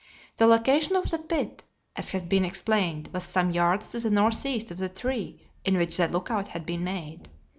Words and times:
The 0.37 0.47
location 0.47 0.95
of 0.95 1.11
the 1.11 1.19
pit, 1.19 1.61
as 1.95 2.09
has 2.09 2.25
been 2.25 2.43
explained, 2.43 3.09
was 3.13 3.23
some 3.23 3.51
yards 3.51 3.89
to 3.89 3.99
the 3.99 4.09
northeast 4.09 4.71
of 4.71 4.79
the 4.79 4.89
tree 4.89 5.45
in 5.63 5.77
which 5.77 5.97
the 5.97 6.07
lookout 6.07 6.47
had 6.47 6.65
been 6.65 6.83
made. 6.83 7.29